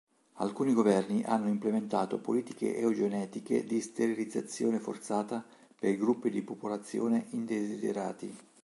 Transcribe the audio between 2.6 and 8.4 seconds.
eugenetiche di sterilizzazione forzata per gruppi di popolazione "indesiderati".